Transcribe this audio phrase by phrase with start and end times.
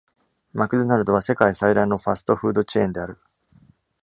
[0.53, 3.19] マクドナルドは世界最大のファストフードチェーンである。